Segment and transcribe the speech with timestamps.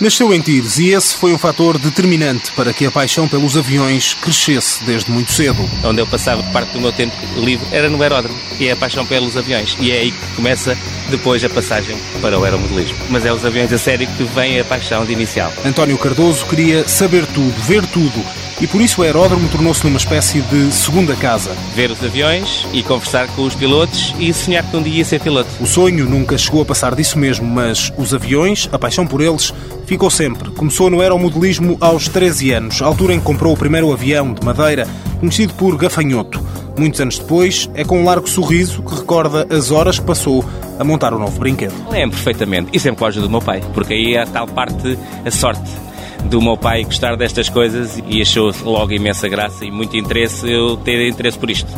[0.00, 4.14] Nasceu em Tires e esse foi um fator determinante para que a paixão pelos aviões
[4.14, 5.68] crescesse desde muito cedo.
[5.84, 9.06] Onde eu passava parte do meu tempo livre era no aeródromo, e é a paixão
[9.06, 9.76] pelos aviões.
[9.80, 10.76] E é aí que começa
[11.08, 12.98] depois a passagem para o aeromodelismo.
[13.08, 15.52] Mas é os aviões a sério que vem a paixão de inicial.
[15.64, 20.40] António Cardoso queria saber tudo, ver tudo e por isso o aeródromo tornou-se numa espécie
[20.42, 21.50] de segunda casa.
[21.74, 25.20] Ver os aviões e conversar com os pilotos e sonhar que um dia ia ser
[25.20, 25.50] piloto.
[25.60, 29.52] O sonho nunca chegou a passar disso mesmo, mas os aviões, a paixão por eles,
[29.86, 30.50] ficou sempre.
[30.50, 34.86] Começou no aeromodelismo aos 13 anos, altura em que comprou o primeiro avião de madeira,
[35.18, 36.42] conhecido por Gafanhoto.
[36.76, 40.44] Muitos anos depois, é com um largo sorriso que recorda as horas que passou
[40.78, 41.74] a montar o um novo brinquedo.
[41.88, 44.46] Lembro perfeitamente, e sempre com a ajuda do meu pai, porque aí é a tal
[44.48, 45.83] parte, a sorte
[46.24, 50.76] do meu pai gostar destas coisas e achou logo imensa graça e muito interesse eu
[50.76, 51.70] ter interesse por isto.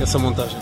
[0.00, 0.56] Essa montagem?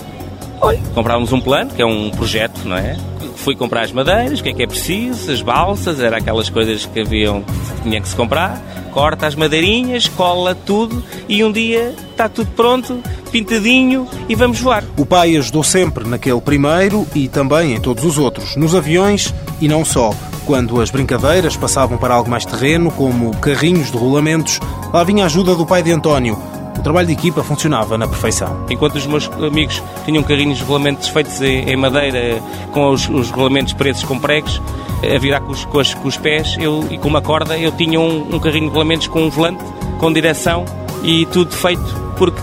[0.60, 2.96] Olha, comprávamos um plano, que é um projeto, não é?
[3.36, 6.84] Fui comprar as madeiras, o que é que é preciso, as balsas, era aquelas coisas
[6.84, 8.60] que haviam, que tinha que se comprar,
[8.92, 13.00] corta as madeirinhas, cola tudo e um dia está tudo pronto,
[13.32, 14.84] pintadinho e vamos voar.
[14.98, 19.68] O pai ajudou sempre naquele primeiro e também em todos os outros, nos aviões e
[19.68, 20.12] não só.
[20.50, 24.58] Quando as brincadeiras passavam para algo mais terreno, como carrinhos de rolamentos,
[24.92, 26.36] lá vinha a ajuda do pai de António.
[26.76, 28.66] O trabalho de equipa funcionava na perfeição.
[28.68, 32.42] Enquanto os meus amigos tinham carrinhos de rolamentos feitos em madeira,
[32.72, 34.60] com os, os rolamentos presos com pregos,
[35.04, 37.70] a virar com os, com, os, com os pés eu, e com uma corda, eu
[37.70, 39.62] tinha um, um carrinho de rolamentos com um volante,
[39.98, 40.64] com direção
[41.04, 42.42] e tudo feito porque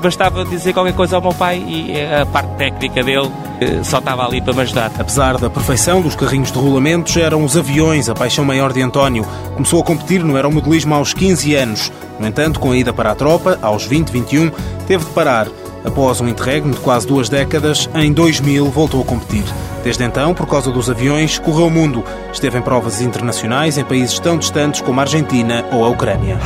[0.00, 4.24] bastava dizer qualquer coisa ao meu pai e a parte técnica dele eh, só estava
[4.24, 4.90] ali para me ajudar.
[4.98, 9.26] Apesar da perfeição dos carrinhos de rolamentos, eram os aviões a paixão maior de António.
[9.52, 11.92] Começou a competir no aeromodelismo aos 15 anos.
[12.18, 14.50] No entanto, com a ida para a tropa, aos 20, 21,
[14.86, 15.48] teve de parar.
[15.84, 19.44] Após um interregno de quase duas décadas, em 2000 voltou a competir.
[19.84, 22.02] Desde então, por causa dos aviões, correu o mundo.
[22.32, 26.38] Esteve em provas internacionais em países tão distantes como a Argentina ou a Ucrânia.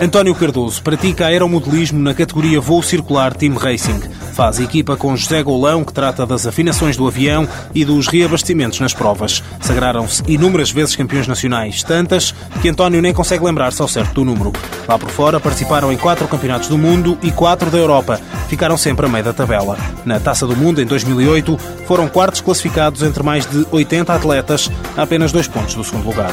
[0.00, 4.00] António Cardoso pratica aeromodelismo na categoria voo circular Team Racing.
[4.32, 8.92] Faz equipa com José Golão, que trata das afinações do avião e dos reabastecimentos nas
[8.92, 9.42] provas.
[9.60, 14.52] Sagraram-se inúmeras vezes campeões nacionais, tantas que António nem consegue lembrar-se ao certo do número.
[14.88, 18.20] Lá por fora participaram em quatro campeonatos do mundo e quatro da Europa.
[18.48, 19.78] Ficaram sempre a meio da tabela.
[20.04, 21.56] Na Taça do Mundo, em 2008,
[21.86, 26.32] foram quartos classificados entre mais de 80 atletas, a apenas dois pontos do segundo lugar.